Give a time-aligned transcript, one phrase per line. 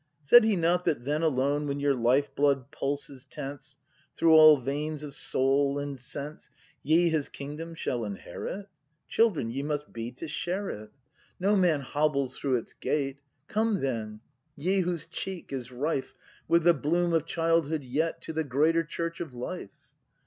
[0.23, 3.77] Said He not that then alone When your lifeblood pulses tense
[4.17, 6.49] Through all veins of soul and sense.
[6.81, 8.65] Ye His kingdom shall inherit?
[9.07, 10.91] Children ye must be to share it; ACT V]
[11.41, 13.19] BRAND 261 No man hobbles through its gate.
[13.47, 14.21] Come then,
[14.55, 16.15] ye whose cheek is rife
[16.47, 19.93] With the bloom of childhood yet To the greater Church of Life!